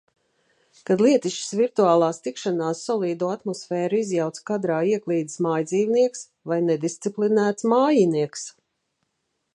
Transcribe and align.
Kad 0.89 1.01
lietišķas 1.05 1.51
virtuālas 1.59 2.19
tikšanās 2.27 2.81
solīdo 2.89 3.29
atmosfēru 3.35 3.99
izjauc 4.05 4.41
kadrā 4.51 4.79
ieklīdis 4.95 5.39
mājdzīvnieks 5.49 6.27
vai 6.53 6.61
nedisciplinēts 6.73 7.73
mājinieks. 7.75 8.51